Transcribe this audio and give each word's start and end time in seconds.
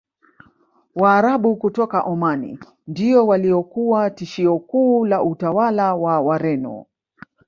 Waarabu 0.95 1.55
kutoka 1.55 2.01
Omani 2.01 2.59
ndio 2.87 3.27
waliokuwa 3.27 4.09
tishio 4.09 4.59
kuu 4.59 5.05
la 5.05 5.23
utawala 5.23 5.95
wa 5.95 6.21
Wareno 6.21 6.85